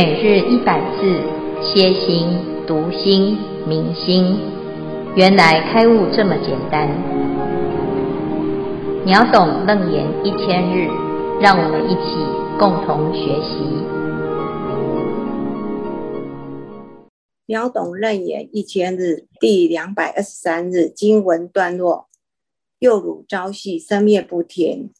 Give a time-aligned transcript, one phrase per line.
[0.00, 1.10] 每日一百字，
[1.60, 2.28] 歇心、
[2.68, 4.38] 读心、明心，
[5.16, 6.88] 原来开悟这么简单。
[9.04, 10.86] 秒懂楞严一千日，
[11.40, 12.14] 让我们一起
[12.60, 13.58] 共同学习。
[17.46, 22.06] 秒懂楞严一千日第两百二十三日经文段落：
[22.78, 24.92] 幼乳朝夕，生灭不停，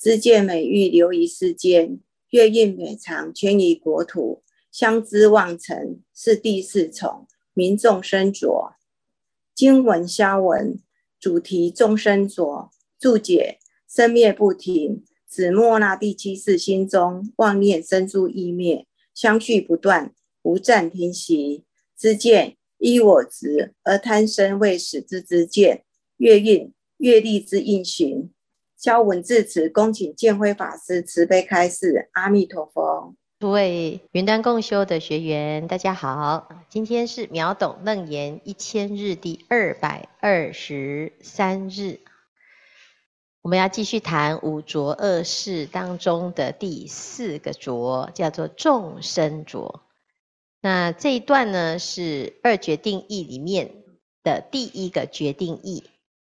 [0.00, 1.98] 知见美欲流于世间。
[2.30, 4.42] 月韵美长迁于国土，
[4.76, 8.74] 相知妄成是第四重，名众生浊。
[9.54, 10.78] 经文消文，
[11.18, 12.70] 主题众生浊。
[12.98, 13.58] 注解：
[13.88, 20.12] 生灭不停，指莫那第七世心中妄念生住异灭，相续不断，
[20.42, 21.64] 无暂停息。
[21.96, 25.86] 知见依我执而贪生为死之知见，
[26.18, 28.30] 月韵月历之运行。
[28.76, 32.10] 消文至此，恭请建辉法师慈悲开示。
[32.12, 33.14] 阿弥陀佛。
[33.38, 36.48] 诸位云端共修的学员，大家好。
[36.70, 42.00] 今天是秒懂楞严一千日第二百二十三日，
[43.42, 49.82] 我们要继续谈五浊恶世当中的第四个浊，叫做众生浊。
[50.62, 53.70] 那这一段呢，是二决定义里面
[54.22, 55.84] 的第一个决定义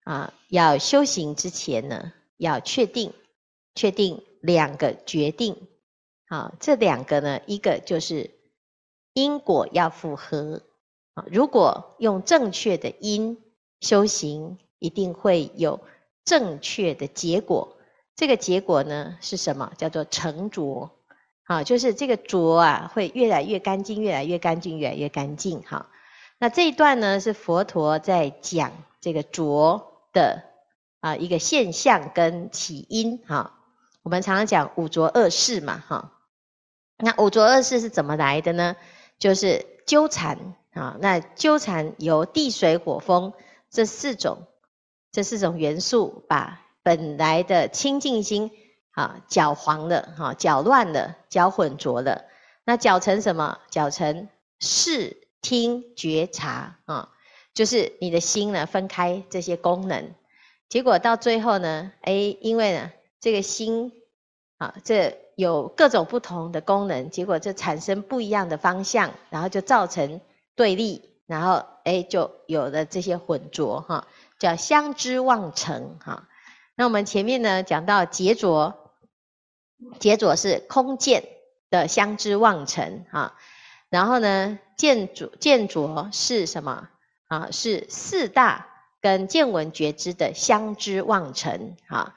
[0.04, 0.34] 啊。
[0.50, 3.14] 要修行之前呢，要确定，
[3.76, 5.68] 确定两个决定，
[6.30, 8.32] 好，这两个呢，一个就是
[9.14, 10.64] 因果要符合，
[11.14, 13.38] 啊，如果用正确的因
[13.80, 15.80] 修行，一定会有
[16.26, 17.78] 正确的结果。
[18.16, 19.72] 这个结果呢是什么？
[19.78, 20.92] 叫做成浊，
[21.44, 25.62] 啊，就是这个浊啊，会越来越干净，越来越干净，越来越干净。
[25.62, 25.90] 哈，
[26.40, 30.44] 那这一段呢是佛陀在讲这个浊的。
[31.00, 33.54] 啊，一个现象跟起因哈，
[34.02, 36.12] 我们常常讲五浊恶世嘛哈。
[36.98, 38.76] 那五浊恶世是怎么来的呢？
[39.20, 40.98] 就是纠缠啊。
[41.00, 43.34] 那纠缠由地水火风
[43.70, 44.48] 这四种
[45.12, 48.52] 这四种元素，把本来的清净心
[48.92, 52.26] 啊搅黄了哈，搅乱了，搅混浊了。
[52.64, 53.60] 那搅成什么？
[53.70, 54.28] 搅成
[54.60, 57.10] 视听觉察啊，
[57.54, 60.14] 就是你的心呢分开这些功能。
[60.68, 62.92] 结果到最后呢，哎，因为呢，
[63.22, 63.94] 这个心
[64.58, 70.20] 啊，这有各种不同的功能，结果就产生不一样的方向，然后就造成
[70.56, 74.08] 对立，然后哎，就有了这些混浊哈，
[74.40, 76.28] 叫相知妄成哈。
[76.76, 78.92] 那我们前面呢讲到劫浊，
[80.00, 81.24] 劫浊是空见
[81.70, 83.36] 的相知妄成哈，
[83.90, 86.90] 然后呢见浊见浊是什么
[87.28, 87.50] 啊？
[87.52, 88.68] 是四大。
[89.00, 92.16] 跟见闻觉知的相知妄成，哈，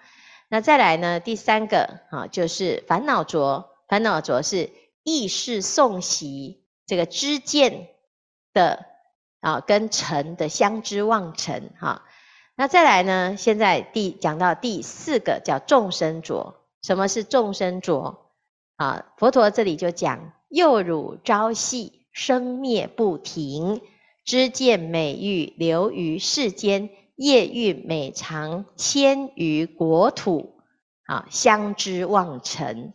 [0.53, 1.21] 那再来呢？
[1.21, 4.71] 第三个啊，就是烦恼浊，烦恼浊是
[5.05, 7.87] 意识送习这个知见
[8.53, 8.85] 的
[9.39, 12.03] 啊，跟成的相知妄成，哈。
[12.57, 13.37] 那再来呢？
[13.39, 18.33] 现在第讲到第四个叫众生浊，什么是众生浊？
[18.75, 23.81] 啊，佛陀这里就讲幼乳朝夕，生灭不停。
[24.25, 30.55] 知见美欲流于世间，业运美常迁于国土，
[31.05, 32.95] 啊，相知忘尘，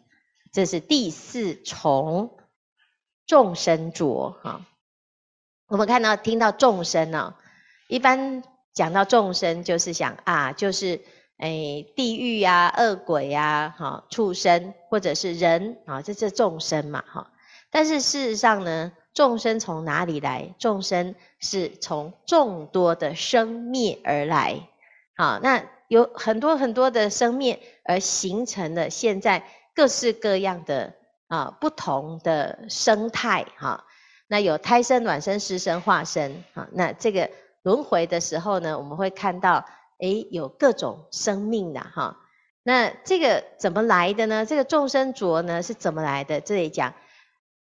[0.52, 2.36] 这是第四重
[3.28, 4.66] 众生浊哈。
[5.68, 7.36] 我们看到听到众生呢，
[7.88, 8.42] 一般
[8.74, 11.02] 讲到众生，就是想啊，就是
[11.38, 17.32] 诶地狱啊、恶鬼啊、哈畜生或者是人啊，这是众生嘛哈。
[17.70, 18.92] 但是事实上呢？
[19.16, 20.54] 众生从哪里来？
[20.60, 24.68] 众生是从众多的生灭而来。
[25.16, 29.42] 好，那有很多很多的生灭，而形成了现在
[29.74, 30.94] 各式各样的
[31.28, 33.46] 啊不同的生态。
[33.56, 33.86] 哈，
[34.28, 36.44] 那有胎生、卵生、湿生、化生。
[36.54, 37.32] 哈，那这个
[37.64, 39.64] 轮回的时候呢，我们会看到，
[40.00, 42.18] 诶，有各种生命的哈。
[42.64, 44.46] 那这个怎么来的呢？
[44.46, 46.42] 这个众生浊呢是怎么来的？
[46.42, 46.94] 这里讲。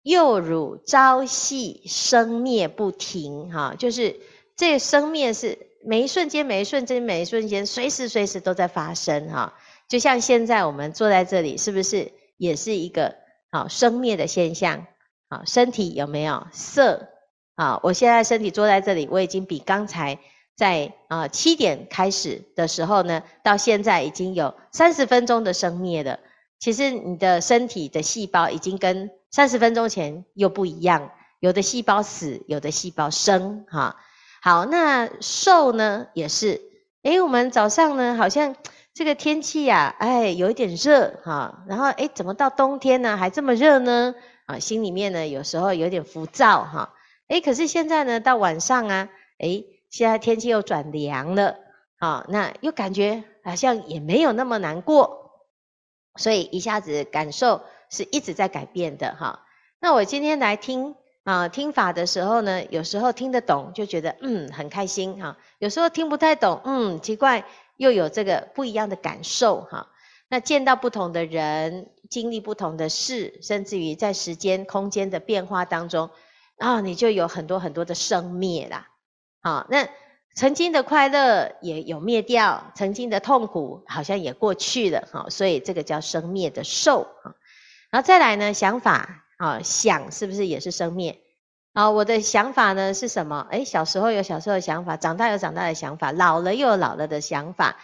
[0.02, 4.16] 幼乳朝夕，生灭不停，哈，就是
[4.56, 9.54] 这个生灭是每一瞬间、每一瞬间、每一瞬间，随时随时都在发生，哈。
[9.88, 13.16] 就像现在我们坐在这里，是不是也是一个
[13.50, 14.86] 好生灭的现象？
[15.28, 17.08] 好，身体有没有色？
[17.56, 20.18] 啊，我现在身体坐在这里，我已经比刚才
[20.56, 26.20] 在啊七点开始的时候呢，到现在已经有三十分钟的生灭了。
[26.58, 33.96] 其实你的身体的细胞已经跟三十分钟前又不一样，有的细胞死，有的细胞生，哈。
[34.42, 36.60] 好，那受呢也是，
[37.02, 38.56] 诶，我们早上呢好像
[38.94, 41.64] 这个天气呀，哎，有一点热，哈。
[41.68, 44.14] 然后，诶，怎么到冬天呢还这么热呢？
[44.46, 46.94] 啊，心里面呢有时候有点浮躁哈。
[47.28, 51.56] 诶，可是现在呢到晚上啊，诶，现在天气又转凉了，
[51.98, 55.46] 啊，那又感觉好像也没有那么难过，
[56.16, 59.44] 所以一下子感受是一直在改变的哈。
[59.80, 60.94] 那我今天来听
[61.24, 67.44] 啊听法的时候呢，有时候听得懂就觉得嗯很开心哈，有时候听不太懂，嗯奇怪。
[67.76, 69.88] 又有这个不一样的感受哈，
[70.28, 76.10] 那见到不同的人，经历不同的事，甚至于在时间空间的变化当中，
[76.58, 78.88] 啊，你就有很多很多的生灭啦。
[79.40, 79.88] 好，那
[80.34, 87.32] 曾经的快乐也有灭掉，曾经的痛苦好像也过去了哈，所以这个叫生灭的受啊。
[87.90, 91.20] 然后再来呢，想法啊，想是不是也是生灭？
[91.72, 93.46] 啊，我的想法呢是什么？
[93.50, 97.76] 诶，小时候有小时候的想法，长大有长大的想法，老了又有老了的想法，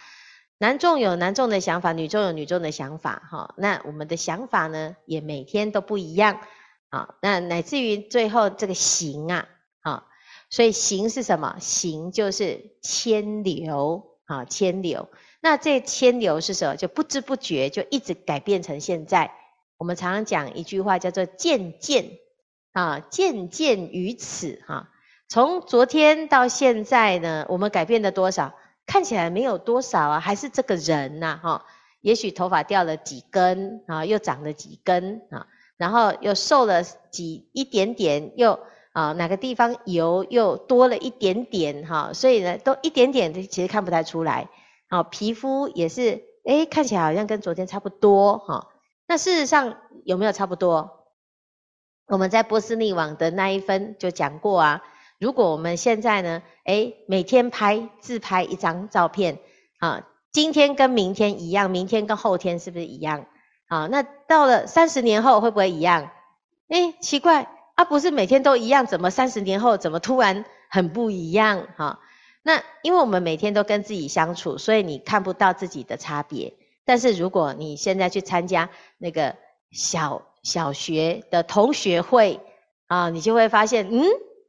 [0.57, 3.53] 男众有男众的想法，女众有女众的想法，哈。
[3.57, 6.39] 那我们的想法呢，也每天都不一样，
[6.89, 9.47] 啊，那乃至于最后这个行啊，
[9.81, 10.03] 啊，
[10.49, 11.57] 所以行是什么？
[11.59, 15.09] 行就是迁流，啊，迁流。
[15.41, 16.75] 那这迁流是什么？
[16.75, 19.31] 就不知不觉就一直改变成现在。
[19.77, 22.19] 我们常常讲一句话叫做渐渐。
[22.73, 24.89] 啊，渐渐于此哈，
[25.27, 28.53] 从昨天到现在呢，我们改变了多少？
[28.85, 31.65] 看起来没有多少啊，还是这个人呐，哈。
[32.01, 35.47] 也许头发掉了几根啊，又长了几根啊，
[35.77, 38.59] 然后又瘦了几一点点，又
[38.91, 44.49] 啊哪个地方油又多了一点点哈，所以呢，都一点点，其实看不太出来。
[44.87, 48.67] 好，皮肤也是，诶，看起来好像跟昨天差不多哈。
[49.07, 51.05] 那事实上有没有差不多？
[52.07, 54.83] 我们在波斯匿网的那一分就讲过啊，
[55.19, 59.39] 如果我们现在呢，诶，每天拍自拍一张照片，
[59.79, 63.25] 啊，今天跟明天一样，明天跟后天是不是一样？
[63.67, 66.11] 啊，那到了三十年后会不会一样？
[66.69, 71.67] 诶，奇怪啊，不是每天都一样，怎么三十年后怎么突然很不一样？
[71.75, 71.99] 哈，
[72.41, 76.53] 那因为我们每天都跟自己相处，所以你看不到自己的差别。
[76.87, 79.35] 但是如果你现在去参加那个
[79.71, 82.39] 小小学的同学会
[82.87, 84.05] 啊，你就会发现，嗯，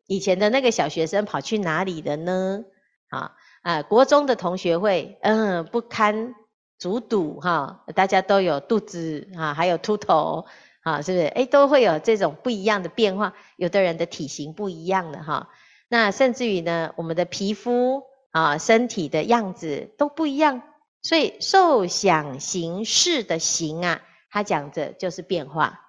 [0.06, 2.64] 以前的那个小学生跑去哪里了呢？
[3.08, 3.32] 啊
[3.62, 6.37] 啊，国中的同学会，嗯，不堪
[6.79, 10.46] 卒睹哈，大家都有肚子啊，还有秃头
[10.84, 11.26] 啊，是不是？
[11.26, 13.34] 哎，都会有这种不一样的变化。
[13.56, 15.49] 有的人的体型不一样的哈，
[15.88, 20.62] 那甚至于呢，我们的皮肤啊，身体的样子都不一样。
[21.02, 25.80] 所以受想行识的行啊，它讲的就是变化。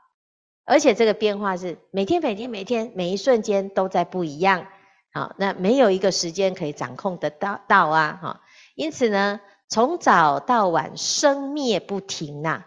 [0.65, 4.67] 而且这个变化是每天每天每天每一瞬间都在不一样，
[5.11, 8.41] 好，那没有一个时间可以掌控得到到啊，哈，
[8.75, 12.65] 因此呢，从早到晚生灭不停呐，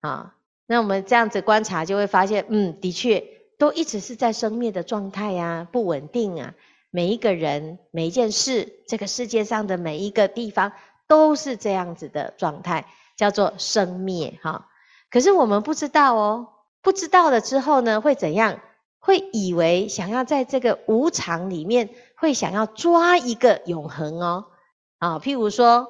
[0.00, 0.34] 啊，
[0.66, 3.24] 那我们这样子观察就会发现，嗯，的确
[3.58, 6.54] 都一直是在生灭的状态呀，不稳定啊，
[6.90, 10.72] 每一个人每一件事，这个世界上的每一个地方
[11.06, 12.86] 都是这样子的状态，
[13.16, 14.68] 叫做生灭哈，
[15.10, 16.48] 可是我们不知道哦。
[16.82, 18.60] 不知道了之后呢，会怎样？
[18.98, 24.46] 会以为想要在这个无常里面，会想要抓一个永恒哦。
[24.98, 25.88] 啊，譬如说，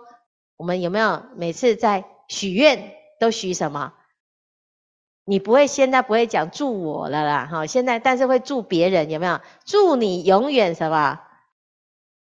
[0.56, 3.92] 我们有没有每次在许愿都许什么？
[5.24, 9.40] 你不会现在不会讲祝我了啦，哈，现在但是会祝别人有没有？
[9.64, 11.20] 祝你永远什么？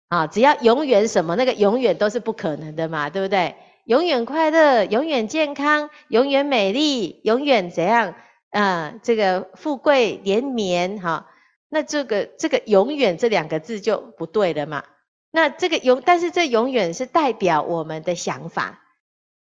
[0.10, 3.56] 啊，只要永远什么，那个永远都是不可能的嘛，对不对？
[3.86, 8.16] 永远快乐，永远健康，永远美丽，永远怎样？
[8.52, 11.28] 啊，这个富贵连绵哈，
[11.70, 14.84] 那这个这个永远这两个字就不对了嘛。
[15.32, 18.82] 那这个永，但是这永远是代表我们的想法，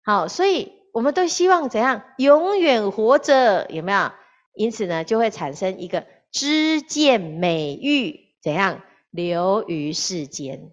[0.04, 4.12] 好，所以我们都希望怎样永远活着，有没有？
[4.56, 8.82] 因此呢，就会产生一个知见美玉怎样
[9.18, 10.72] 流于世间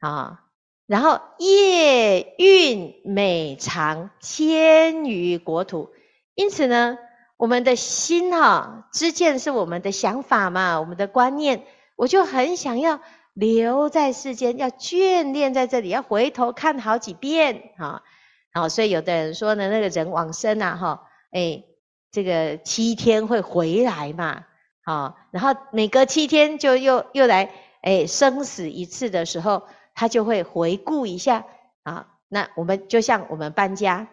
[0.00, 0.44] 啊，
[0.86, 5.90] 然后业运美长迁于国土，
[6.34, 6.98] 因此呢。
[7.38, 11.64] 我们的心哈，之见是我们的想法嘛，我们的观念，
[11.96, 13.00] 我就很想要
[13.32, 18.04] 留在世间，要眷恋在这里，要回头看好几遍哈。
[18.52, 21.02] 好，所以有的人说呢，那个人往生啊，哈，
[21.32, 21.64] 哎，
[22.12, 24.44] 这个七天会回来嘛，
[24.84, 29.62] 好，然后每隔七天就又又来，哎，生死一次的时候，
[29.94, 31.46] 他就会回顾一下
[31.82, 32.08] 啊。
[32.28, 34.08] 那我们就像我们搬家，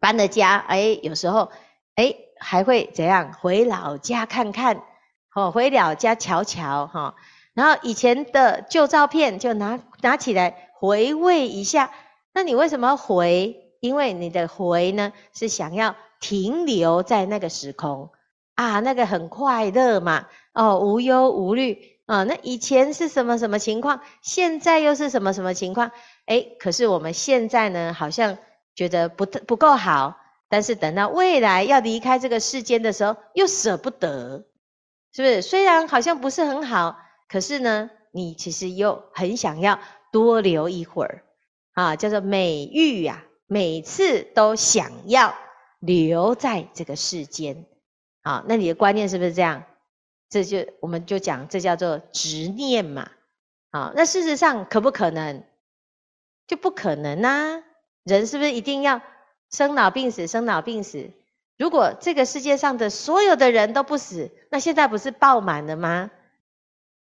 [0.00, 1.50] 搬了家，哎，有时候。
[1.96, 3.32] 哎，还会怎样？
[3.32, 4.82] 回老家看看，
[5.32, 7.14] 哦，回老家瞧瞧，哈。
[7.52, 11.92] 然后以前的旧照片就拿拿起来回味一下。
[12.32, 13.70] 那你为什么回？
[13.78, 18.10] 因为你的回呢，是想要停留在那个时空。
[18.54, 24.00] 啊，那个很快乐嘛，哦，无忧无虑啊、那以前是什么什么情况？
[24.20, 25.90] 现在又是什么什么情况？
[26.26, 28.36] 哎，可是我们现在呢，好像
[28.74, 30.18] 觉得不不够好，
[30.50, 34.44] 但是等到未来要离开这个世间的时候，又舍不得，
[35.12, 35.40] 是不是？
[35.42, 39.78] 虽然好像不是很好，可是呢，你其实又很想要
[40.12, 41.24] 多留一会儿
[41.72, 45.34] 啊，叫做美玉呀、每次都想要
[45.80, 47.64] 留在这个世间。
[48.24, 49.62] 好，那你的观念是不是这样？
[50.30, 53.10] 这就我们就讲，这叫做执念嘛。
[53.70, 55.44] 好，那事实上可不可能？
[56.46, 57.62] 就不可能啊！
[58.02, 59.00] 人是不是一定要
[59.50, 60.26] 生老病死？
[60.26, 61.10] 生老病死。
[61.56, 66.10] 如果这个世界上的所有的人都不死，那现在不是爆满了吗？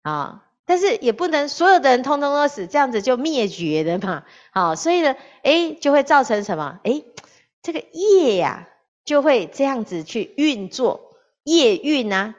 [0.02, 4.26] 啊，但是也不能所有的人通通都死，这样子就灭绝了嘛。
[4.52, 6.80] 好，所以呢，哎，就会造成什么？
[6.84, 7.04] 哎，
[7.62, 8.68] 这个业呀，
[9.06, 11.09] 就会这样子去运作。
[11.58, 12.36] 业运啊，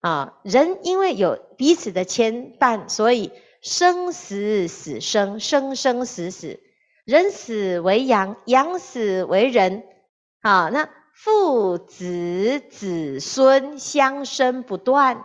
[0.00, 3.30] 啊，人因为有彼此的牵绊，所以
[3.62, 6.60] 生死死生，生生死死，
[7.04, 9.84] 人死为阳，阳死为人，
[10.40, 15.24] 啊，那父子子孙相生不断，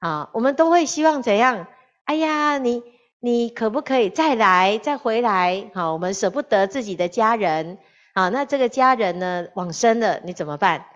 [0.00, 1.66] 啊，我们都会希望怎样？
[2.04, 2.82] 哎呀，你
[3.20, 5.70] 你可不可以再来再回来？
[5.74, 7.78] 好，我们舍不得自己的家人，
[8.14, 10.86] 好，那这个家人呢，往生了，你怎么办？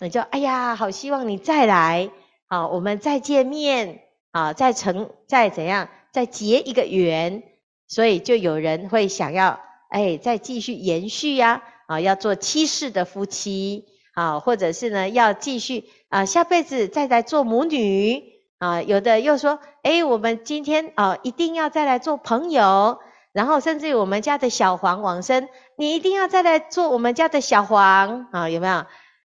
[0.00, 2.10] 你就哎呀，好希望你再来，
[2.48, 4.00] 好，我们再见面，
[4.32, 7.44] 啊，再成，再怎样，再结一个缘，
[7.86, 9.60] 所以就有人会想要，
[9.90, 13.84] 哎，再继续延续呀，啊，要做七世的夫妻，
[14.14, 18.20] 啊，或者是呢，要继续啊，下辈子再来做母女，
[18.58, 22.98] 啊，有的又说，哎，我们今天啊，一定要再来做朋友，
[23.32, 28.84] 然后甚至于我们家的小黄往生，你一定要再来做我们家的小黄，啊，有没有？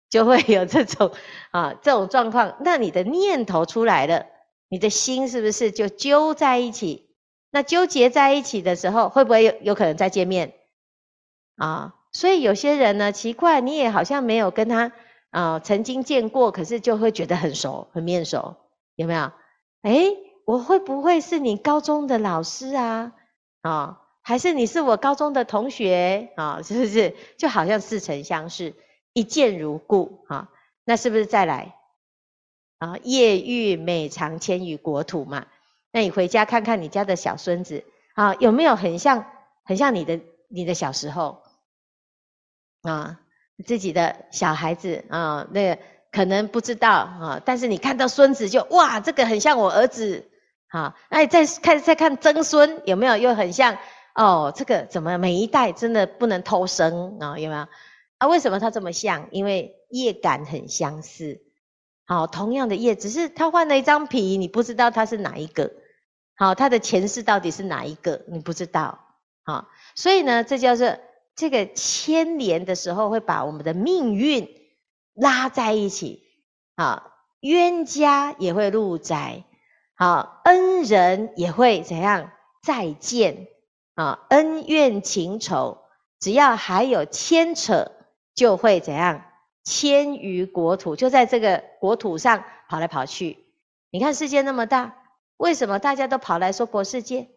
[0.10, 1.12] 就会有这种
[1.52, 4.26] 啊这种状况，那你的念头出来了，
[4.70, 7.08] 你的心是不是就揪在一起？
[7.50, 10.54] 那纠结在一起的时候，会不会有有可能再见面？
[11.56, 14.92] 啊，所以有些人呢，奇怪，你也好像没有跟他
[15.32, 18.56] 啊曾经见过，可是就会觉得很熟，很面熟，
[18.96, 19.32] 有没有？
[19.84, 23.14] 诶，我会不会是你高中的老师啊？
[23.62, 26.62] 啊，还是你是我高中的同学啊？
[26.62, 27.16] 是不是？
[27.38, 28.76] 就好像似曾相识。
[29.18, 30.48] 一见如故，哈，
[30.86, 31.74] 那是不是再来
[32.78, 32.98] 啊？
[33.02, 35.48] 夜欲每常迁于国土嘛。
[35.92, 37.84] 那你回家看看你家的小孙子
[38.14, 39.26] 啊，有没有很像
[39.64, 40.20] 很像你的
[40.50, 41.42] 你的小时候
[42.84, 43.20] 啊？
[43.66, 45.82] 自己的小孩子啊，那个
[46.12, 50.30] 可能不知道啊，但是你看到孙子就哇，这个很像我儿子
[50.68, 50.96] 啊。
[51.10, 53.80] 那你再看再看曾孙，有没有又很像
[54.14, 54.54] 哦？
[54.56, 57.40] 这个怎么每一代真的不能偷生啊？
[57.40, 57.68] 有没有？
[58.18, 59.28] 啊，为什么他这么像？
[59.32, 61.42] 因为业感很相似。
[62.06, 65.72] 好，同样的业，只是他换了一张皮，你不知道他是哪一个。
[66.36, 68.24] 好，他的前世到底是哪一个？
[68.28, 69.00] 你不知道。
[69.44, 70.98] 好，所以呢，这叫做
[71.36, 74.48] 这个牵连的时候，会把我们的命运
[75.14, 76.24] 拉在一起。
[76.76, 79.44] 好，冤家也会入宅。
[79.96, 82.32] 好，恩人也会怎样
[82.64, 83.48] 再见？
[83.96, 85.80] 啊，恩怨情仇，
[86.20, 87.92] 只要还有牵扯。
[88.38, 89.26] 就会怎样
[89.66, 93.40] 迁于国土，就在这个国土上跑来跑去。
[93.90, 95.04] 你看世界那么大，
[95.36, 97.28] 为什么大家都跑来娑婆世界？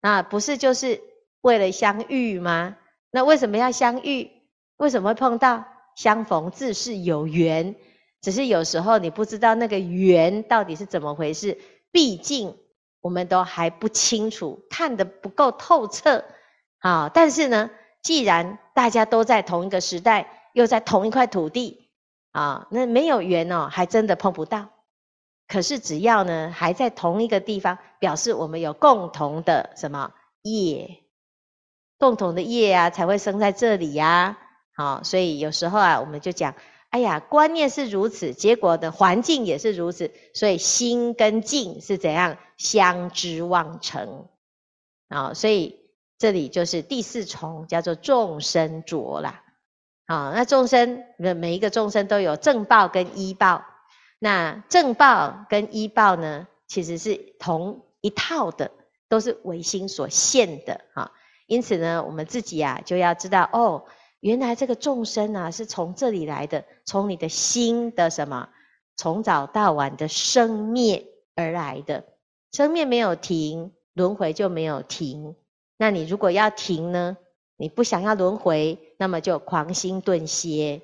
[0.00, 1.00] 啊，不是就是
[1.40, 2.76] 为了相遇吗？
[3.10, 4.30] 那为什么要相遇？
[4.76, 5.64] 为什么会碰到？
[5.94, 7.74] 相逢自是有缘，
[8.20, 11.58] 只是有时候你不知道那个缘到底是怎么回事。
[11.90, 12.56] 毕竟
[13.00, 16.24] 我们都还不清楚，看得不够透彻。
[16.78, 17.70] 好，但是呢，
[18.08, 21.90] 既然大家都在同一个时代，又在同一块土地，
[22.32, 24.70] 啊，那没有缘哦，还真的碰不到。
[25.46, 31.02] 可是只要呢，还在同一个地方，表示我们有共同的什么业，
[31.98, 34.38] 共同的业啊，才会生在这里呀。
[34.74, 36.54] 好，所以有时候啊，我们就讲，
[36.88, 44.28] 哎呀，观念是如此，结果的环境也是如此，所以心跟境是怎样相知望成
[45.10, 45.34] 啊？
[45.34, 45.87] 所以。
[46.18, 49.44] 这里就是第四重，叫做众生浊啦。
[50.06, 53.64] 好，那众生每每一个众生都有正报跟依报。
[54.18, 58.70] 那正报跟依报呢，其实是同一套的，
[59.08, 61.12] 都是唯心所现的哈。
[61.46, 63.84] 因此呢，我们自己啊就要知道哦，
[64.18, 68.48] 原来这个众生啊是从这里来的，从你的心的什么，
[68.96, 71.06] 从早到晚的生灭
[71.36, 72.04] 而来的，
[72.50, 75.36] 生灭没有停，轮回就没有停。
[75.78, 77.16] 那你如果要停呢？
[77.60, 80.80] 你不想要轮回，那么就狂心顿歇，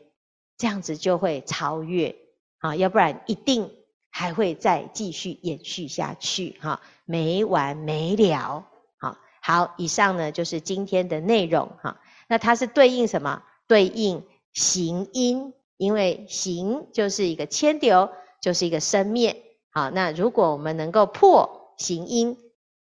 [0.59, 2.17] 这样子就会超越
[2.59, 3.71] 啊，要不然一定
[4.11, 8.67] 还会再继续延续下去哈，没完没了。
[8.99, 12.01] 好，好，以上呢就是今天的内容哈。
[12.27, 13.41] 那它是对应什么？
[13.69, 18.11] 对应行因，因为行就是一个迁流，
[18.41, 19.43] 就是一个生灭。
[19.71, 22.37] 好，那如果我们能够破行因，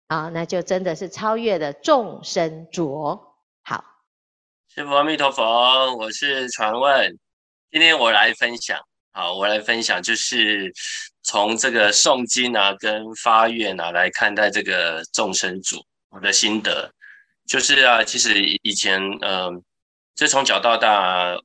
[0.09, 3.37] 啊，那就真的是超越了众生浊。
[3.63, 3.85] 好，
[4.75, 7.19] 师父阿弥陀佛，我是传问，
[7.71, 8.81] 今天我来分享。
[9.13, 10.73] 好，我来分享，就是
[11.23, 16.91] 从这个诵经啊，跟发愿啊来看待这个众生主我的心得。
[17.47, 19.63] 就是啊，其实以前，嗯、呃，
[20.15, 21.37] 就从小到大，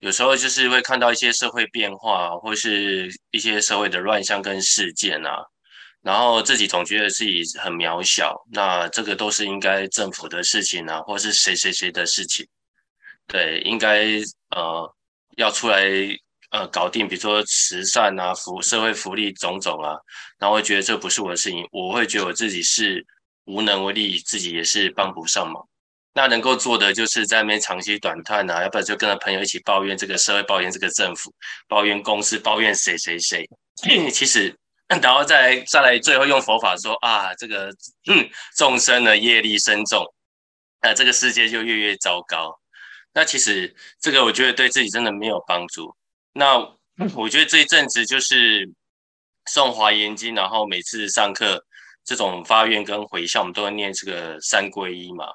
[0.00, 5.44] 有时候就是会看到一些社会变化，或是一些社会的乱象跟事件啊。
[6.02, 12.46] 然后自己总觉得自己很渺小，那这个都是应该政府的事情啊，或是谁谁谁的事情，
[13.26, 14.06] 对，应该
[14.56, 14.90] 呃
[15.36, 15.84] 要出来
[16.52, 19.94] 呃搞定，比如说慈善啊、福社会福利种种啊，
[20.38, 23.04] 然后会觉得这不是我的事情，我会觉得我自己是
[23.44, 25.62] 无能为力，自己也是帮不上忙。
[26.14, 31.30] 那能够做的就是在那边长吁短叹啊，要不然就跟着朋友一起抱怨这个社会，抱怨这个政府，
[31.68, 33.46] 抱怨公司，抱怨谁谁谁。
[34.10, 34.56] 其实。
[35.00, 37.68] 然后再来再来，最后用佛法说啊，这个
[38.10, 40.04] 嗯，众生的业力深重，
[40.82, 42.58] 那这个世界就越越糟糕。
[43.12, 45.94] 那其实这个我觉得对自己真的没有帮助。
[46.32, 46.58] 那
[47.14, 48.68] 我觉得这一阵子就是
[49.52, 51.64] 诵华严经，然后每次上课
[52.04, 55.26] 这种发愿跟回向，我们都会念这个三皈依嘛。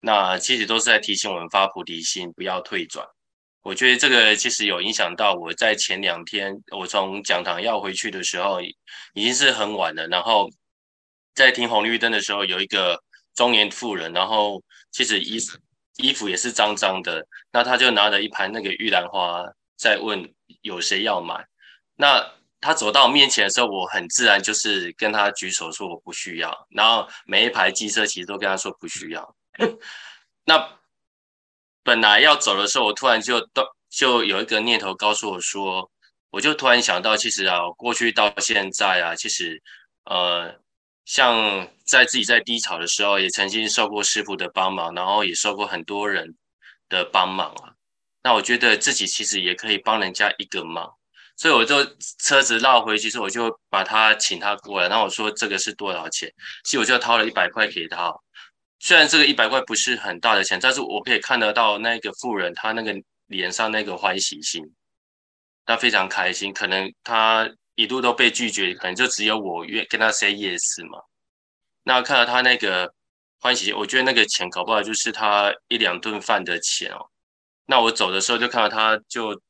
[0.00, 3.04] 那其实都是在提醒我们发菩提心，不要退转。
[3.62, 8.74] 我觉得这个其实有影响到我在前两天，我从讲堂要回去的时候，已
[9.22, 10.04] 经是很晚了。
[10.08, 10.50] 然后
[11.32, 13.00] 在停红绿灯的时候，有一个
[13.36, 15.38] 中年妇人，然后其实衣
[15.98, 19.44] 衣服也是脏脏的，那他就拿着一盘那个玉兰花
[19.76, 20.28] 在问
[20.62, 21.46] 有谁要买。
[21.94, 22.20] 那
[22.60, 26.66] 他走到我面前的时候，我很自然就是跟他举手说我不需要。
[26.70, 29.36] 然后每一排机车其实都跟他说不需要。
[30.46, 30.81] 那。
[31.82, 35.90] 本来要走的时候，我突然就到，就有一个念头告诉我说，
[36.30, 39.60] 我就突然想到，其实啊，过去到现在啊，其实，
[40.04, 40.54] 呃，
[41.04, 46.36] 像在自己在低潮的时候，也曾经受过师傅的帮忙，然后也受过很多人
[46.88, 47.72] 的帮忙啊。
[48.22, 50.88] 那我觉得自己其实也可以帮人家一个忙，
[51.36, 51.84] 所以我就
[52.20, 56.32] 车子绕回去之后，我就把他请他过来，然后我说这个是多少钱？
[56.64, 58.14] 其实我就掏了一百块给他。
[58.84, 62.92] 虽然这个一百块不是很大的钱，但是我可以看得到那个妇人她那个
[63.28, 64.60] 脸上那个欢喜心，
[65.64, 66.52] 她非常开心。
[66.52, 70.98] 可能她一路都被拒绝，可能就只有我愿跟她 say yes 嘛。
[71.84, 72.92] 那看到她那个
[73.38, 77.06] 欢喜，我觉得那个钱搞不好就是她一两顿饭的钱哦。
[77.66, 79.40] 那我走的时候就看到她就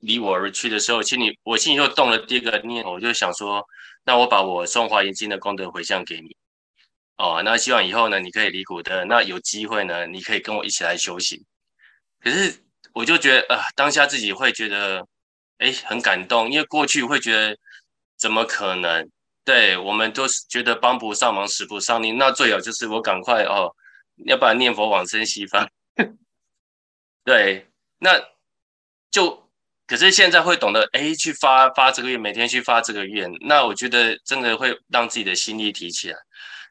[0.00, 3.64] 离我而去的时候，心里我心里又动了第一个念头，我就想说，
[4.04, 6.36] 那我把我送华严经的功德回向给你。
[7.20, 11.38] 哦，那希望以后呢，你可以离苦得，那有机会呢，你可以跟我一起来修行。
[12.18, 15.06] 可是我就觉得，呃，当下自己会觉得，
[15.58, 17.54] 哎，很感动，因为过去会觉得，
[18.16, 19.06] 怎么可能？
[19.44, 23.70] 对，我们都是觉得帮不上忙，使不上力，那最好就是我赶快哦，
[24.24, 25.68] 要不然念佛往生西方。
[27.22, 27.66] 对，
[27.98, 28.18] 那
[29.10, 29.46] 就，
[29.86, 36.16] 可是现在会懂得，哎，去发发这个愿，每天去发这个愿，那我觉得真的会让自己的心力提起来。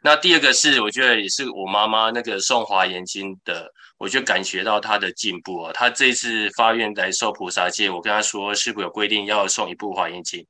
[0.01, 5.73] 那第二个是，我觉得也是我妈妈那个送华严经的，我就感觉到她的进步哦。
[5.73, 10.45] 她这一次发愿来受菩萨戒，我跟她说，是否有规定要送一部华严经，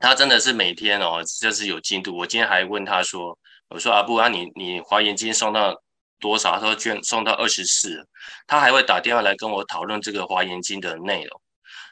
[0.00, 2.16] 她真的是每天哦，就是有进度。
[2.16, 5.76] 我今天还问她说，我说阿布啊，你你华严经送到
[6.18, 6.58] 多少？
[6.58, 8.02] 她说居然诵到二十四，
[8.46, 11.42] 她还会打电话来跟我讨论这个华严经的内容。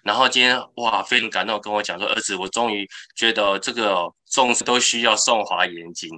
[0.02, 6.08] 然后今天哇，非常感动，跟我讲说，儿子，我终于觉得这个众生都需要送华严经。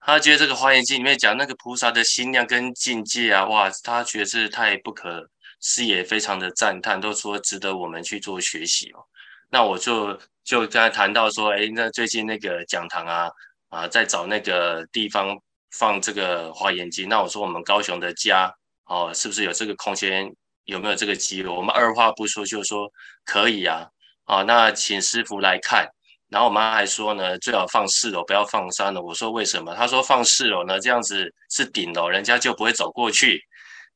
[0.00, 5.28] 他觉得这个《华严经》里面讲那个菩萨的心量跟境界啊，哇，他觉得是太不可
[5.60, 9.04] 思议，非常的赞叹，都说值得我们去做学习哦。
[9.50, 13.30] 那我就就跟他谈到说，哎，那最近那个讲堂啊
[13.68, 15.36] 啊，在找那个地方
[15.72, 18.50] 放这个《华严经》，那我说我们高雄的家
[18.86, 20.32] 哦，是不是有这个空间？
[20.64, 21.48] 有没有这个机会？
[21.48, 22.86] 我们二话不说就说
[23.24, 23.86] 可以啊，
[24.24, 25.88] 啊，那请师傅来看。
[26.30, 29.00] 然后我妈还说呢，最好放四楼，不要放三楼。
[29.00, 29.74] 我说为什么？
[29.74, 33.42] 她说放四楼呢，这样子是顶楼，人家就不会走过去。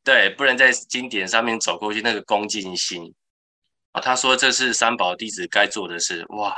[0.03, 3.13] 对，不能在经典上面走过去，那个恭敬心
[3.93, 4.01] 啊。
[4.01, 6.25] 她说这是三宝弟子该做的事。
[6.31, 6.57] 哇，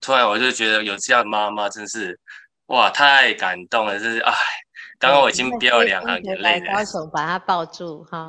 [0.00, 2.18] 突然我就觉得有这样的妈妈真是
[2.68, 4.32] 哇，太感动了，真是哎，
[4.98, 6.72] 刚刚我已经飙了两行眼泪了。
[6.72, 8.26] 高手把她抱住哈，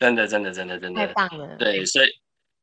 [0.00, 1.54] 真的真的真的真的太棒了。
[1.56, 2.08] 对，所以。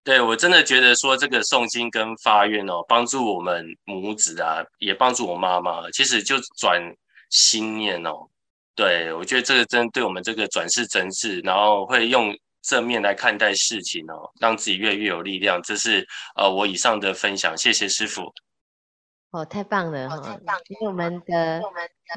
[0.03, 5.89] 对，我真的觉得说这个诵经跟发愿哦，帮助我们母子啊，也帮助我妈妈。
[5.91, 6.81] 其实就转
[7.29, 8.27] 心念哦，
[8.75, 15.61] 对，我觉得这个真对我们这个转世真智，然后会用正面来看待事情哦，让自己越来越有力量。
[15.63, 18.33] 这是呃我以上的分享，谢谢师傅。
[19.31, 20.37] 哦，太棒了哈！
[20.67, 21.61] 因为我们的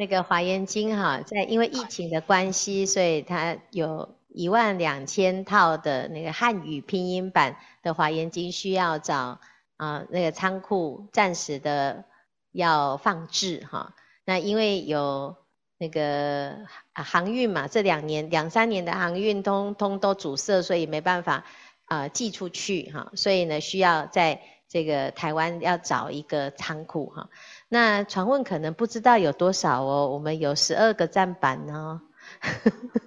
[0.01, 4.17] 那个华严经哈，在因为疫情的关系，所以它有。
[4.37, 9.41] 一万两千套的那个汉语拼音版的华严经需要找
[9.79, 12.05] 啊、那个仓库暂时的
[12.53, 13.95] 要放置哈。
[14.27, 15.37] 那因为有
[15.79, 16.55] 那个
[16.93, 21.45] 航运嘛，这两年两三年的航运通通都阻塞，所以没办法
[21.87, 23.11] 啊、寄出去哈。
[23.15, 27.31] 所以呢，需要在这个台湾要找一个仓库哈。
[27.71, 32.03] 那传问可能不知道有多少哦，我们有十二个站板哦。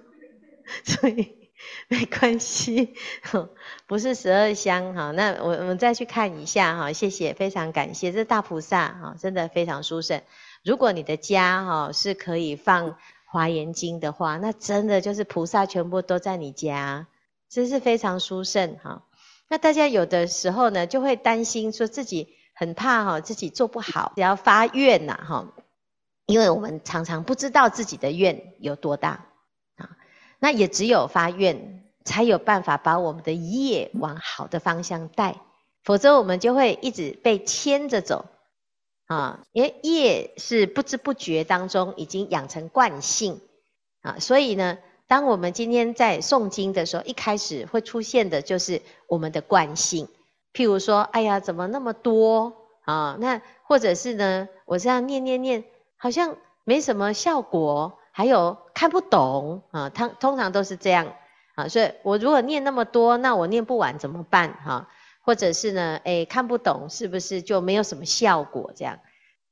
[0.84, 1.50] 所以
[1.88, 2.94] 没关系，
[3.86, 5.10] 不是十二香哈。
[5.10, 10.22] 那我我们再去看一下哈，谢谢，非常感谢，这大菩萨哈，真的非常殊胜。
[10.62, 17.06] 如果你的家哈是可以放华严经的话，那真的就是菩萨全部都在你家，
[17.48, 19.04] 真是非常殊胜哈。
[19.48, 25.52] 那大家有的时候呢，就会担心说自己很怕哈，自己做不好，只要发愿呐哈，
[26.26, 29.26] 因为我们常常不知道自己的愿有多大。
[30.40, 35.36] 那也只有发愿，才有办法把我们的业往好的方向带，
[35.84, 38.24] 否则我们就会一直被牵着走
[39.06, 39.44] 啊！
[39.52, 43.40] 因为业是不知不觉当中已经养成惯性
[44.00, 50.08] 啊，所以呢，当我们今天在诵经的时候，一开始会出现的就是我们的惯性，
[50.54, 52.54] 譬如说，哎呀，怎么那么多
[52.86, 53.16] 啊？
[53.20, 55.64] 那或者是呢，我这样念念念，
[55.98, 57.99] 好像没什么效果。
[58.12, 61.14] 还有看不懂啊，通通常都是这样
[61.54, 64.88] 啊，所以我如果念那么多，那我念不完怎么办哈？
[65.22, 68.72] 或者是呢，诶，看不懂是不是就没有什么效果？
[68.74, 68.98] 这样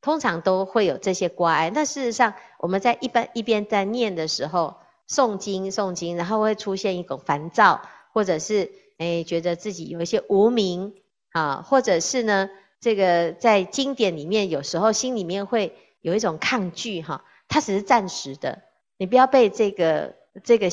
[0.01, 1.71] 通常都会有这些挂碍。
[1.75, 4.77] 那事实上，我们在一般一边在念的时候，
[5.09, 10.95] 诵经诵经，然后会出现一种烦躁，或者是诶，觉得自己有一些无明
[11.33, 12.49] 啊，或者是呢，
[12.81, 17.25] 这个在经典里面有时候心里面会有一种抗拒哈。
[17.49, 18.63] 它只是暂时的，
[18.99, 20.69] 你不要被这个这个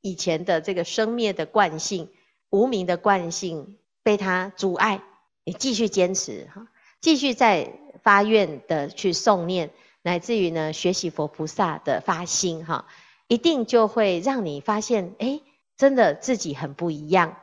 [0.00, 2.08] 以前的这个生灭的惯性、
[2.50, 5.02] 无明的惯性被它阻碍，
[5.44, 6.68] 你继续坚持哈，
[7.00, 9.70] 继续在发愿的去诵念，
[10.02, 12.86] 乃至于呢学习佛菩萨的发心哈，
[13.26, 15.40] 一定就会让你发现，哎，
[15.76, 17.36] 真的自己很不一样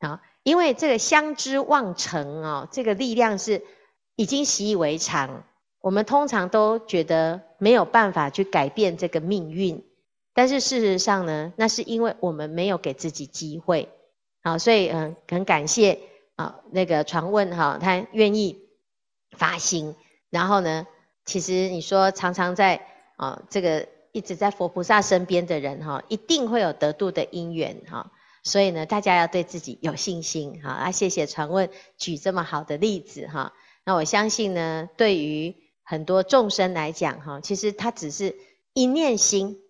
[0.00, 3.64] 啊，因为这个相知望成啊，这个力量是
[4.16, 5.44] 已经习以为常。
[5.86, 9.84] 我们通常都觉得没有办法去改变这个命运，
[10.34, 13.88] 但是事实上呢，那是因为我们没有给自己机会。
[14.42, 16.00] 好，所以嗯，很感谢
[16.34, 18.58] 啊那个传问哈，他愿意
[19.30, 19.94] 发心，
[20.28, 20.88] 然后呢，
[21.24, 28.10] 其实你说常常在啊这个一直在佛菩萨身边的人哈，一定会有得度的因缘哈，
[28.42, 30.70] 所以呢，大家要对自己有信心哈。
[30.70, 33.52] 啊，谢谢传问举这么好的例子哈，
[33.84, 35.54] 那我相信呢，对于
[35.88, 38.36] 很多众生来讲，哈，其实他只是
[38.72, 39.60] 一念心，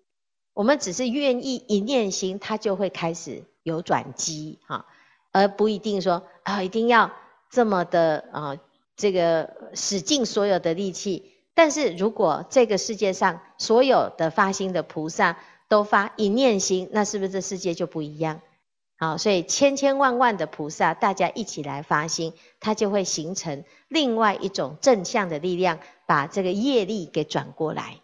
[0.55, 4.87] 我们只是愿意一念心，他就会开始有转机，哈，
[5.31, 7.12] 而不一定说啊，一定要
[7.50, 8.57] 这么的啊，
[8.96, 11.33] 这个使尽所有的力气。
[11.52, 18.40] 但是如果这个世界上所有的发心的菩萨都发一念心，那是不是这世界就不一样？
[18.99, 28.01] 好，所以千千万万的菩萨，大家一起来发心，它就会形成另外一种正向的力量，把这个业力给转过来。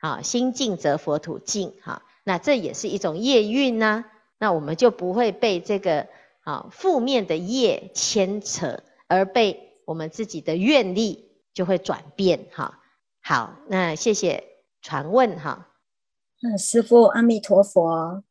[0.00, 1.74] 好，心净则佛土净。
[1.80, 4.04] 好，那这也是一种业运呢。
[4.38, 6.08] 那我们就不会被这个
[6.40, 12.48] 啊负面的业牵扯，而被我们自己的愿力就会转变。
[12.52, 12.80] 哈，
[13.22, 14.42] 好，那谢谢
[14.82, 15.68] 传问哈。
[16.42, 18.24] 嗯，师父阿弥陀佛。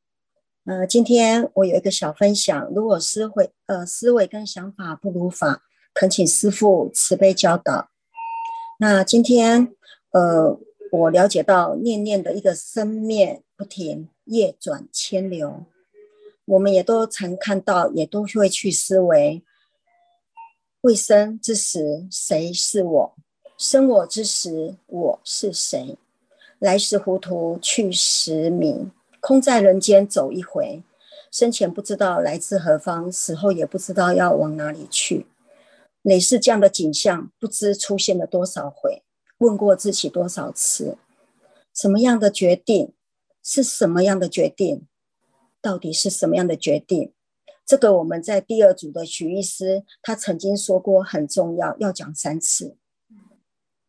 [0.66, 5.62] 呃，今天我有一个小分享，如果思维呃思维跟想法不如法，
[5.94, 7.92] 恳请师父慈悲教导。
[8.80, 9.76] 那今天
[10.10, 10.60] 呃，
[10.92, 15.66] 我了解到念念的一个生灭不停，业转千流，
[16.46, 19.44] 我们也都曾看到，也都会去思维：
[20.82, 23.16] 未生之时，谁是我？
[23.56, 25.96] 生我之时，我是谁？
[26.58, 28.92] 来时糊涂，去时明。
[29.28, 30.84] 空在人间走一回，
[31.32, 35.26] 生前不知道来自何方，死后也不知道要往哪里去。
[36.04, 39.02] 类似这样的景象，不知出现了多少回，
[39.40, 41.00] 问过自己多少次，
[41.74, 42.94] 什么样的决定？
[43.42, 44.86] 是什么样的决定？
[45.60, 47.12] 到底是什么样的决定？
[47.66, 52.78] 这个我们在第二组的许医师，他曾经说过很重要，要讲三次。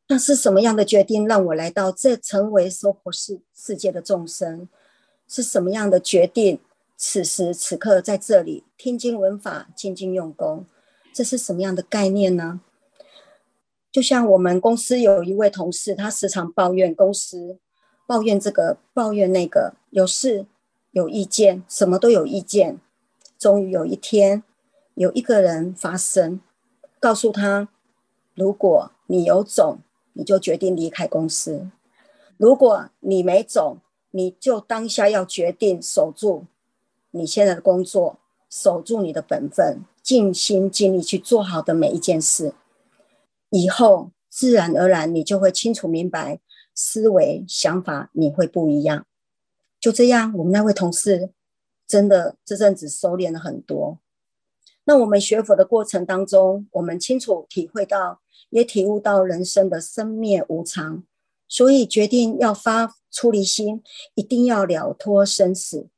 [0.09, 4.71] 那是什么样的决定让我来到这成为娑婆世世界的众生？
[5.29, 6.61] 是什么样的决定？
[6.99, 10.65] 此时此刻在这里听经闻法、精进用功，
[11.13, 12.61] 这是什么样的概念呢？
[13.93, 17.59] 就像我们公司有一位同事，他时常抱怨公司，
[18.07, 20.47] 抱怨这个，抱怨那个，有事
[20.93, 22.79] 有意见，什么都有意见。
[23.39, 24.43] 终于有一天，
[24.95, 26.41] 有一个人发声，
[26.99, 27.69] 告诉他：
[28.35, 29.81] 如果你有种，
[30.15, 31.71] 你就决定离开公司；
[32.39, 33.79] 如果你没种，
[34.17, 36.47] 你就当下要决定守住
[37.11, 42.55] 你现在的工作，守住你的本分，尽心尽力去做好的每一件事。
[43.51, 46.41] 以后自然而然，你就会清楚明白，
[46.75, 49.05] 思维想法你会不一样。
[49.79, 51.31] 就这样，我们那位同事。
[51.87, 54.01] 真的这阵子收敛了很多。
[54.87, 61.05] 那我们学佛的过程当中，我们清楚体会到，也体悟到人生的生灭无常，
[61.49, 63.83] 所以决定要发出离心，
[64.15, 65.89] 一定要了脱生死。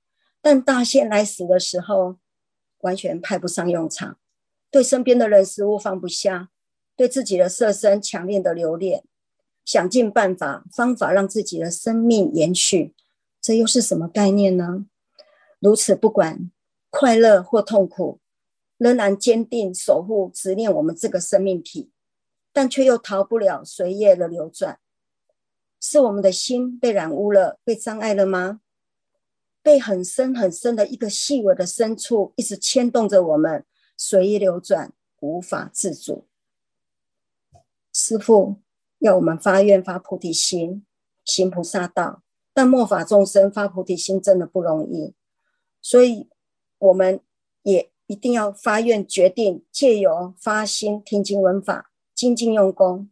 [0.40, 2.16] 但大限来时的时候，
[2.80, 4.18] 完全派不上用场。
[4.70, 6.50] 对身边的人事物放不下，
[6.94, 9.02] 对自己的色身强烈的留恋，
[9.64, 12.94] 想尽办法方法让自己的生命延续，
[13.40, 14.86] 这又是什么概念呢？
[15.58, 16.50] 如此不管
[16.90, 18.20] 快乐或痛苦，
[18.76, 21.90] 仍然坚定守护执念我们这个生命体，
[22.52, 24.78] 但却又逃不了随业的流转。
[25.80, 28.60] 是我们的心被染污了，被障碍了吗？
[29.62, 33.64] 被很深很深的一个细微的深处一直牵动着我们，
[33.96, 36.26] 随意流转，无法自主。
[37.92, 38.56] 师父
[38.98, 40.86] 要我们发愿发菩提心，
[41.24, 45.14] 行菩萨道，但末法众生发菩提心真的不容易。
[45.80, 46.28] 所以，
[46.78, 47.20] 我们
[47.62, 53.10] 也一定要发愿，决定借由发心听经闻法，精进用功，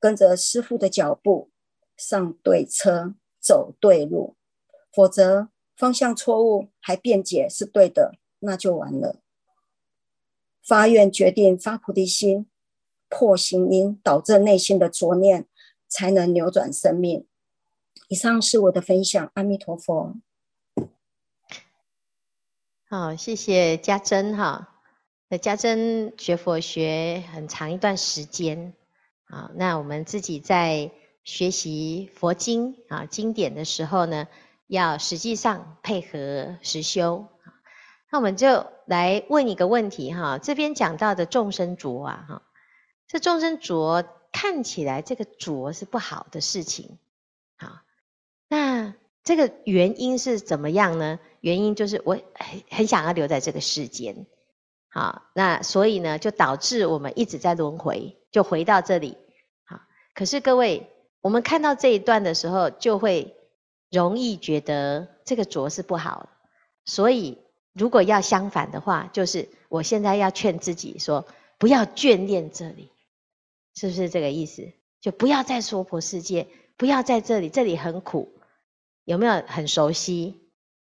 [0.00, 1.51] 跟着师父的脚步，
[2.02, 4.36] 上对车，走对路。
[4.92, 9.20] 否则方向错误，还辩解是对的，那就完了。
[10.62, 12.46] 发愿决定发菩提心，
[13.08, 15.46] 破行因，导致内心的浊念，
[15.88, 17.26] 才能扭转生命。
[18.08, 20.14] 以上是我的分享，阿弥陀佛。
[22.84, 24.68] 好，谢谢家珍哈。
[25.28, 28.74] 那家珍学佛学很长一段时间，
[29.24, 30.92] 啊，那我们自己在
[31.24, 34.28] 学习佛经啊经典的时候呢，
[34.66, 37.26] 要实际上配合实修。
[38.10, 42.42] 那我们就来问一个问题哈，这边讲到的众生浊啊哈，
[43.08, 46.98] 这众生浊看起来这个浊是不好的事情，
[47.56, 47.80] 好，
[48.48, 51.20] 那这个原因是怎么样呢？
[51.40, 54.26] 原因就是我很很想要留在这个世间，
[54.90, 59.16] 好，那所以呢，就导致我们一直在轮回，就回到这里，
[59.64, 59.80] 好。
[60.14, 60.91] 可是各位，
[61.22, 63.34] 我们看到这一段的时候，就会
[63.90, 66.28] 容易觉得这个浊是不好。
[66.84, 67.38] 所以，
[67.72, 71.24] 如果要相反的话，就是我现在要劝自己说，
[71.58, 72.90] 不要眷恋这里，
[73.74, 74.70] 是不是这个意思？
[75.00, 78.32] 就不要在娑婆世界，不要在这里，这里很苦，
[79.04, 80.40] 有没有很熟悉？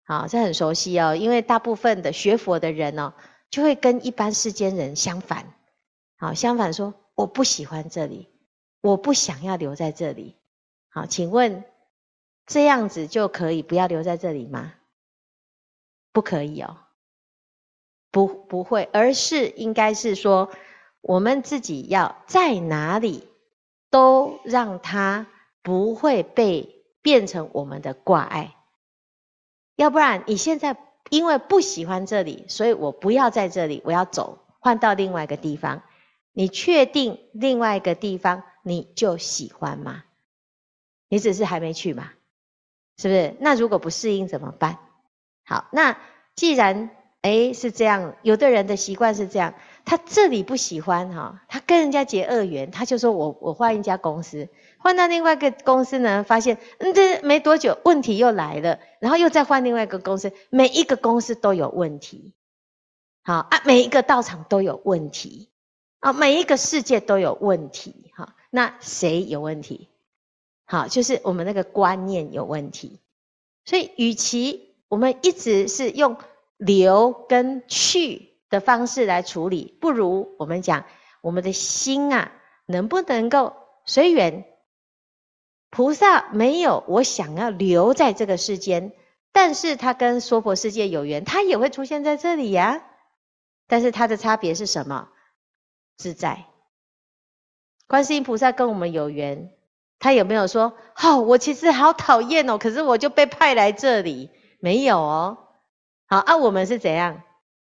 [0.03, 3.13] 好，这很熟悉哦，因为大部分的学佛的人哦，
[3.51, 5.53] 就会跟一般世间人相反。
[6.17, 8.29] 好，相反说，我不喜欢这里，
[8.83, 10.35] 我不想要留在这里。
[10.89, 11.63] 好，请问
[12.45, 14.73] 这样子就可以不要留在这里吗？
[16.11, 16.77] 不可以哦，
[18.11, 20.51] 不，不会，而是应该是说，
[20.99, 23.29] 我们自己要在哪里，
[23.89, 25.27] 都让它
[25.61, 28.53] 不会被变成我们的挂碍。
[29.77, 30.75] 要不然你现在
[31.09, 35.83] 因为不喜欢这里，所以我不要在这里，我要走，换到另外一个地方。
[36.33, 40.03] 你确定另外一个地方你就喜欢吗？
[41.09, 42.11] 你只是还没去嘛，
[42.97, 43.35] 是不是？
[43.39, 44.79] 那如果不适应怎么办？
[45.45, 45.97] 好，那
[46.35, 46.89] 既然
[47.21, 49.53] 诶是这样，有的人的习惯是这样，
[49.85, 54.49] 他这里不喜欢哈，他跟人家结恶缘，他就说我我换一家公司。
[54.79, 62.33] 换到另外一个公司呢，发现嗯，这没多久问题又来了，然后又再换另外一个公司，每一个公司都有问题，
[63.23, 65.49] 好啊，每一个道场都有问题，
[66.03, 69.87] 啊，每一个世界都有问题，哈，那谁有问题？
[70.65, 72.99] 好，就是我们那个观念有问题，
[73.63, 76.17] 所以与其我们一直是用
[76.57, 80.83] 留跟去的方式来处理，不如我们讲
[81.21, 82.33] 我们的心啊，
[82.65, 83.53] 能不能够
[83.85, 84.43] 随缘？
[85.69, 88.91] 菩萨没有我想要留在这个世间，
[89.31, 92.83] 但是他跟娑婆世界有缘，他也会出现在这里呀，
[93.67, 95.07] 但是他的差别是什么？
[96.03, 96.43] 自在。
[97.87, 99.53] 观世音菩萨跟我们有缘，
[99.99, 105.37] 他有没有说：“好、我其实好讨厌哦，可是我就被派来这里。”没有哦。
[106.07, 107.23] 好，啊，我们是怎样？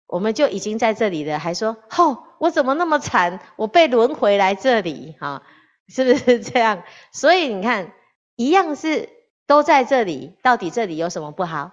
[0.06, 3.40] 我们就已经在这里了，还说：“哦，我怎么那么惨？
[3.56, 5.42] 我被轮回来这里。”哈，
[5.88, 6.82] 是不是这样？
[7.12, 7.94] 所以你看，
[8.36, 9.08] 一样是
[9.46, 11.72] 都在这里，到底这里有什么不好？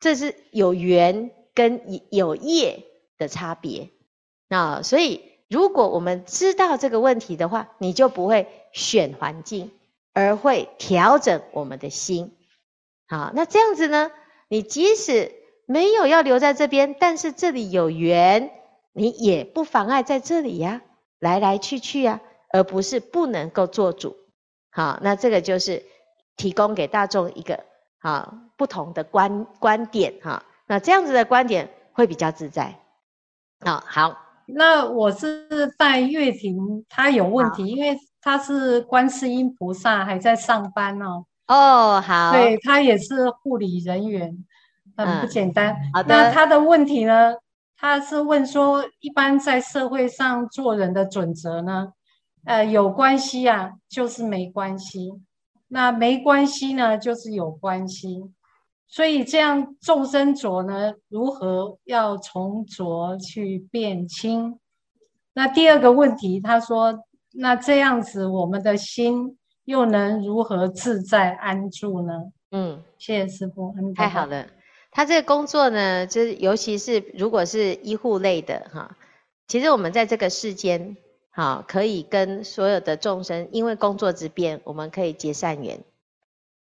[0.00, 2.84] 这是有缘跟有业
[3.16, 3.90] 的差别。
[4.48, 5.29] 那所以。
[5.50, 9.72] 如果我们知道这个问题的话，你就不会选环境，
[10.12, 12.36] 而会调整我们的心。
[13.08, 14.12] 好，那这样子呢？
[14.46, 15.32] 你即使
[15.66, 18.52] 没有要留在这边，但是这里有缘，
[18.92, 20.82] 你也不妨碍在这里呀，
[21.18, 24.16] 来来去去呀，而不是不能够做主。
[24.70, 25.84] 好，那这个就是
[26.36, 27.64] 提供给大众一个
[27.98, 30.44] 好不同的观观点哈。
[30.68, 32.78] 那这样子的观点会比较自在。
[33.64, 34.29] 好，好。
[34.54, 35.46] 那我是
[35.78, 41.24] 带月婷，她有问题，因为她是观世音菩萨还在上班哦。
[41.46, 44.44] 哦，好，对，她也是护理人员，
[44.96, 45.74] 很不简单。
[45.74, 46.08] 嗯、好的。
[46.14, 47.34] 那她的问题呢？
[47.76, 51.92] 她是问说，一般在社会上做人的准则呢？
[52.44, 55.18] 呃，有关系啊，就是没关系；
[55.68, 58.22] 那没关系呢，就是有关系。
[58.92, 64.58] 所以这样众生浊呢，如何要从浊去变清？
[65.32, 72.32] 那第二个问题，他说，那这样子我们的心又能如何自在安住呢？
[72.50, 74.48] 嗯，谢谢师父，太好了。
[74.90, 78.96] 他这个工作呢，就是尤其是如果是医护类的哈，
[79.46, 80.96] 其实我们在这个世间，
[81.30, 85.78] 哈，可以跟所有的众生，因为工作之便，我们可以结善缘，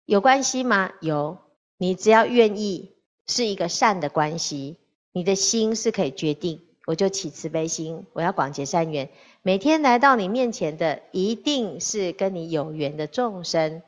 [0.06, 0.91] 有关系吗？
[1.00, 1.38] 有。
[1.82, 2.91] 你只要愿意
[3.26, 4.78] 是一个善的关系，
[5.13, 9.10] 你的心是可以决定，我就起慈悲心，我要广结善缘。
[9.41, 13.82] 每天来到你面前的，一定是跟你有缘的众生，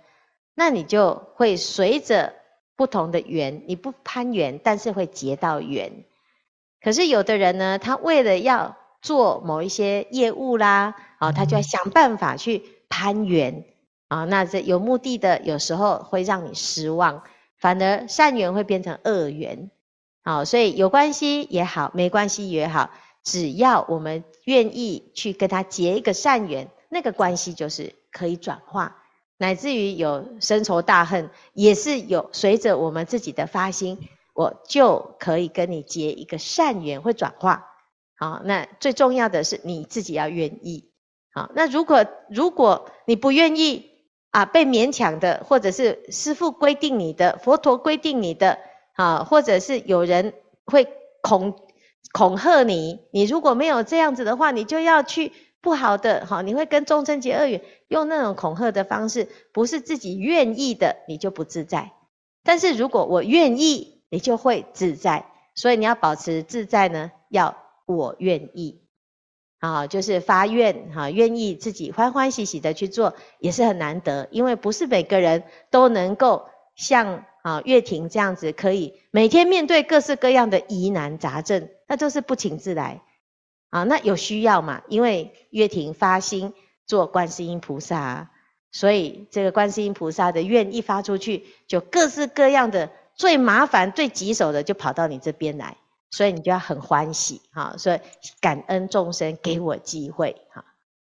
[0.56, 2.34] 那你就会随着
[2.76, 6.04] 不同的缘，你不攀缘，但是会结到缘。
[6.82, 13.66] 可是有的人呢，他为了要做某一些业务啦，啊，他就要想办法去攀缘
[14.08, 17.22] 啊，那这有目的的，有时候会让你失望。
[17.64, 19.72] 反而善缘会变成恶缘，
[20.22, 22.90] 好，所以有关系也好，没关系也好，
[23.24, 28.98] 只要我们愿意去跟他结一个善缘，那个关系就是可以转化，
[29.38, 37.70] 乃至于有深仇大恨，也是有随着我们自己的发心，我就可以跟你结一个善缘，会转化。
[38.18, 40.92] 好，那最重要的是你自己要愿意。
[41.32, 43.93] 好，那如果如果你不愿意，
[44.34, 48.58] 啊，被勉强的，或者是师父规定你的，佛陀规定你的，
[48.96, 50.34] 啊，或者是有人
[50.66, 50.88] 会
[51.22, 51.54] 恐
[52.12, 61.92] 恐吓你，你如果没有这样子的话，你就要去不好的，哈，你会跟众生结恶缘，用那种恐吓的方式，不是自己愿意的，你就不自在。
[62.44, 65.28] 但是如果我愿意，你就会自在。
[65.56, 68.83] 所以你要保持自在呢，要我愿意。
[69.64, 83.04] 啊，就是发愿哈，愿意自己欢欢喜喜的去做，也是很难得，因为不是每个人都能够像啊月婷这样子，可以每天面对各式各样的疑难杂症，那都是不请自来
[83.70, 83.84] 啊。
[83.84, 84.82] 那有需要嘛？
[84.90, 86.54] 因为月婷发心
[86.86, 88.32] 做观世音菩萨，
[88.74, 95.78] 所以这个观世音菩萨的愿一发出去，就各式各样的最麻烦、最棘手的就跑到你这边来。
[96.14, 98.00] 所以你就要很欢喜哈，所以
[98.40, 100.64] 感恩众生给我机会哈。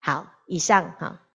[0.01, 1.21] 好，以上哈，